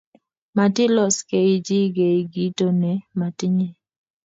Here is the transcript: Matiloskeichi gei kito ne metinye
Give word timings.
Matiloskeichi 0.55 1.79
gei 1.95 2.19
kito 2.33 2.67
ne 2.81 2.91
metinye 3.17 3.67